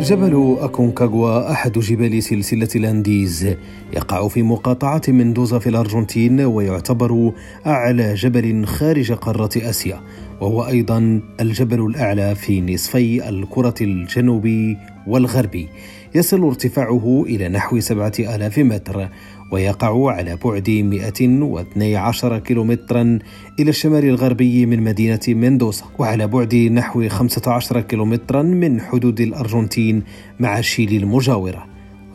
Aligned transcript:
جبل 0.00 0.56
أكونكاغوا 0.60 1.52
أحد 1.52 1.72
جبال 1.72 2.22
سلسلة 2.22 2.68
الأنديز 2.76 3.56
يقع 3.92 4.28
في 4.28 4.42
مقاطعة 4.42 5.02
مندوزا 5.08 5.58
في 5.58 5.68
الأرجنتين 5.68 6.40
ويعتبر 6.40 7.32
أعلى 7.66 8.14
جبل 8.14 8.66
خارج 8.66 9.12
قارة 9.12 9.50
آسيا. 9.56 10.00
وهو 10.40 10.66
أيضا 10.66 11.20
الجبل 11.40 11.86
الأعلى 11.86 12.34
في 12.34 12.60
نصفي 12.60 13.28
الكرة 13.28 13.74
الجنوبي 13.80 14.76
والغربي. 15.06 15.68
يصل 16.14 16.44
ارتفاعه 16.44 17.24
إلى 17.26 17.48
نحو 17.48 17.80
سبعة 17.80 18.12
آلاف 18.18 18.58
متر 18.58 19.08
ويقع 19.52 20.12
على 20.12 20.38
بعد 20.44 20.70
112 20.70 22.38
كيلومترا 22.38 23.18
إلى 23.60 23.70
الشمال 23.70 24.04
الغربي 24.04 24.66
من 24.66 24.82
مدينة 24.82 25.20
مندوسا 25.28 25.84
وعلى 25.98 26.26
بعد 26.26 26.54
نحو 26.54 27.08
15 27.08 27.80
كيلومترا 27.80 28.42
من 28.42 28.80
حدود 28.80 29.20
الأرجنتين 29.20 30.02
مع 30.40 30.60
شيلي 30.60 30.96
المجاورة. 30.96 31.66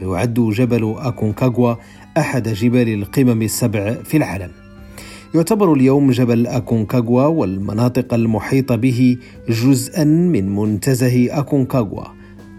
ويعد 0.02 0.34
جبل 0.34 0.96
أكونكاغوا 0.98 1.76
أحد 2.18 2.49
جبال 2.49 2.93
القمم 2.93 3.41
السبع 3.41 3.93
في 4.04 4.18
العالم. 4.18 4.52
يعتبر 5.35 5.74
اليوم 5.74 6.12
جبل 6.12 6.48
أكونكاغوا 6.48 7.26
والمناطق 7.26 8.13
المحيطة 8.13 8.76
به 8.76 9.18
جزءا 9.49 10.04
من 10.04 10.55
منتزه 10.55 11.40
أكونكاغوا. 11.40 12.15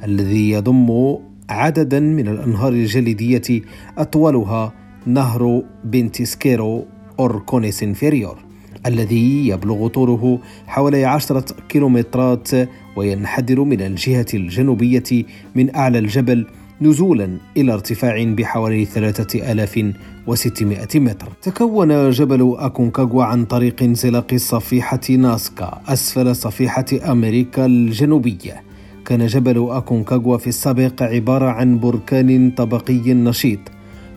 الذي 0.07 0.51
يضم 0.51 1.17
عددا 1.51 2.01
من 2.01 2.29
الأنهار 2.29 2.73
الجليدية 2.73 3.63
أطولها 3.99 4.73
نهر 5.07 5.63
بنتسكيرو 5.85 6.85
أوركونيس 7.21 7.83
إنفيريور 7.83 8.39
الذي 8.87 9.49
يبلغ 9.49 9.89
طوله 9.89 10.39
حوالي 10.67 11.05
عشرة 11.05 11.45
كيلومترات 11.69 12.49
وينحدر 12.97 13.61
من 13.61 13.81
الجهة 13.81 14.27
الجنوبية 14.35 15.25
من 15.55 15.77
أعلى 15.77 15.99
الجبل 15.99 16.47
نزولا 16.81 17.39
إلى 17.57 17.73
ارتفاع 17.73 18.25
بحوالي 18.25 18.85
3600 18.85 20.89
متر. 20.95 21.29
تكون 21.43 22.11
جبل 22.11 22.55
أكونكاغوا 22.59 23.25
عن 23.25 23.45
طريق 23.45 23.83
انزلاق 23.83 24.35
صفيحة 24.35 25.01
ناسكا 25.11 25.81
أسفل 25.89 26.37
صفيحة 26.37 26.87
أمريكا 27.11 27.67
الجنوبية. 27.67 28.67
كان 29.07 29.27
جبل 29.27 29.69
أكونكاغوا 29.71 30.39
في 30.39 30.47
السابق 30.47 31.03
عبارة 31.03 31.47
عن 31.47 31.79
بركان 31.79 32.51
طبقي 32.51 33.15
نشيط 33.15 33.59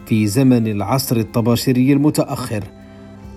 في 0.05 0.27
زمن 0.27 0.67
العصر 0.67 1.17
الطباشيري 1.17 1.93
المتأخر 1.93 2.63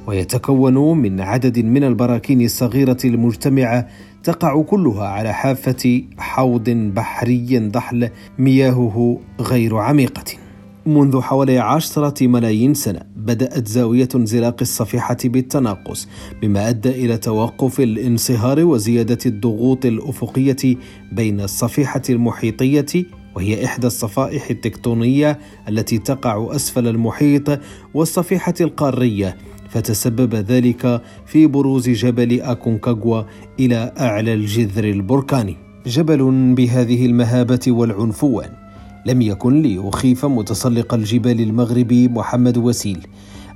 ويتكون 0.06 0.98
من 0.98 1.20
عدد 1.20 1.58
من 1.58 1.84
البراكين 1.84 2.42
الصغيرة 2.42 2.96
المجتمعة 3.04 3.88
تقع 4.24 4.62
كلها 4.62 5.04
على 5.08 5.32
حافة 5.32 6.02
حوض 6.18 6.70
بحري 6.70 7.58
ضحل 7.58 8.10
مياهه 8.38 9.18
غير 9.40 9.76
عميقة. 9.76 10.41
منذ 10.86 11.20
حوالي 11.20 11.58
عشرة 11.58 12.26
ملايين 12.26 12.74
سنة 12.74 13.00
بدأت 13.16 13.68
زاوية 13.68 14.08
انزلاق 14.14 14.56
الصفيحة 14.60 15.16
بالتناقص 15.24 16.08
مما 16.42 16.68
أدى 16.68 16.90
إلى 16.90 17.16
توقف 17.16 17.80
الانصهار 17.80 18.64
وزيادة 18.64 19.18
الضغوط 19.26 19.86
الأفقية 19.86 20.76
بين 21.12 21.40
الصفيحة 21.40 22.02
المحيطية 22.10 23.04
وهي 23.36 23.64
إحدى 23.64 23.86
الصفائح 23.86 24.50
التكتونية 24.50 25.38
التي 25.68 25.98
تقع 25.98 26.56
أسفل 26.56 26.88
المحيط 26.88 27.60
والصفيحة 27.94 28.54
القارية 28.60 29.36
فتسبب 29.68 30.34
ذلك 30.34 31.02
في 31.26 31.46
بروز 31.46 31.88
جبل 31.88 32.40
أكونكاغوا 32.40 33.22
إلى 33.60 33.92
أعلى 34.00 34.34
الجذر 34.34 34.84
البركاني. 34.84 35.56
جبل 35.86 36.54
بهذه 36.54 37.06
المهابة 37.06 37.60
والعنفوان. 37.68 38.61
لم 39.06 39.22
يكن 39.22 39.62
ليخيف 39.62 40.26
متسلق 40.26 40.94
الجبال 40.94 41.40
المغربي 41.40 42.08
محمد 42.08 42.58
وسيل 42.58 43.06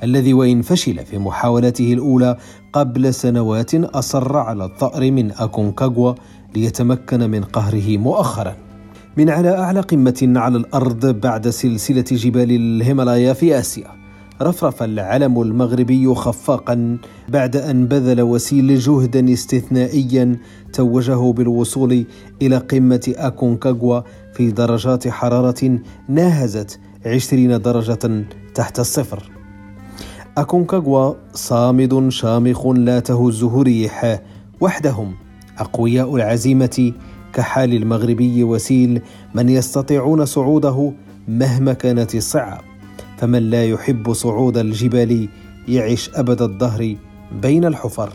الذي 0.03 0.33
وإن 0.34 0.62
فشل 0.62 1.05
في 1.05 1.19
محاولته 1.19 1.93
الأولى 1.93 2.37
قبل 2.73 3.15
سنوات 3.15 3.75
أصر 3.75 4.37
على 4.37 4.65
الثار 4.65 5.11
من 5.11 5.33
أكونكاغوا 5.33 6.15
ليتمكن 6.55 7.31
من 7.31 7.45
قهره 7.45 7.99
مؤخرا. 7.99 8.56
من 9.17 9.31
على 9.31 9.59
أعلى 9.59 9.81
قمة 9.81 10.33
على 10.37 10.56
الأرض 10.59 11.06
بعد 11.21 11.49
سلسلة 11.49 12.05
جبال 12.12 12.51
الهيمالايا 12.51 13.33
في 13.33 13.59
آسيا. 13.59 14.06
رفرف 14.43 14.83
العلم 14.83 15.43
المغربي 15.43 16.15
خفاقا 16.15 16.99
بعد 17.29 17.57
أن 17.57 17.87
بذل 17.87 18.23
وسيل 18.23 18.79
جهدا 18.79 19.33
استثنائيا 19.33 20.37
توجه 20.73 21.33
بالوصول 21.33 22.05
إلى 22.43 22.57
قمة 22.57 23.15
أكونكاغوا 23.17 24.01
في 24.33 24.51
درجات 24.51 25.09
حرارة 25.09 25.79
ناهزت 26.09 26.81
عشرين 27.07 27.63
درجة 27.63 28.25
تحت 28.55 28.81
الصفر. 28.81 29.31
أكونكاغوا 30.39 31.15
صامد 31.33 32.09
شامخ 32.09 32.67
لا 32.67 33.01
تهزه 33.01 33.63
ريح 33.63 34.21
وحدهم 34.61 35.15
أقوياء 35.59 36.17
العزيمة 36.17 36.93
كحال 37.33 37.75
المغربي 37.75 38.45
وسيل 38.45 39.03
من 39.35 39.49
يستطيعون 39.49 40.25
صعوده 40.25 40.93
مهما 41.29 41.73
كانت 41.73 42.15
الصعاب. 42.15 42.75
فمن 43.19 43.50
لا 43.50 43.65
يحب 43.65 44.12
صعود 44.12 44.59
الجبال 44.59 45.28
يعش 45.69 46.10
أبد 46.15 46.43
الدهر 46.43 46.97
بين 47.43 47.65
الحفر. 47.65 48.12